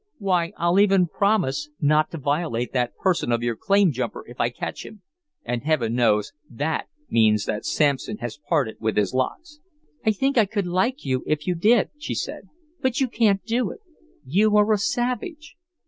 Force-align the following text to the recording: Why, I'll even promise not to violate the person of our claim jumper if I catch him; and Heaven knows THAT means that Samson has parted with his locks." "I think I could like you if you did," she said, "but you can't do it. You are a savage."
Why, 0.17 0.51
I'll 0.57 0.79
even 0.79 1.05
promise 1.05 1.69
not 1.79 2.09
to 2.09 2.17
violate 2.17 2.73
the 2.73 2.89
person 3.03 3.31
of 3.31 3.43
our 3.43 3.55
claim 3.55 3.91
jumper 3.91 4.25
if 4.27 4.41
I 4.41 4.49
catch 4.49 4.83
him; 4.83 5.03
and 5.43 5.61
Heaven 5.61 5.93
knows 5.93 6.33
THAT 6.49 6.87
means 7.07 7.45
that 7.45 7.67
Samson 7.67 8.17
has 8.17 8.39
parted 8.49 8.77
with 8.79 8.97
his 8.97 9.13
locks." 9.13 9.59
"I 10.03 10.09
think 10.11 10.39
I 10.39 10.45
could 10.45 10.65
like 10.65 11.05
you 11.05 11.21
if 11.27 11.45
you 11.45 11.53
did," 11.53 11.91
she 11.99 12.15
said, 12.15 12.49
"but 12.81 12.99
you 12.99 13.07
can't 13.07 13.43
do 13.45 13.69
it. 13.69 13.81
You 14.25 14.57
are 14.57 14.73
a 14.73 14.79
savage." 14.79 15.55